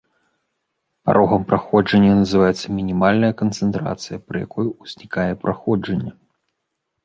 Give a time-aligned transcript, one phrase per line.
[1.09, 6.11] Парогам праходжання называецца мінімальная канцэнтрацыя, пры якой узнікае праходжанне.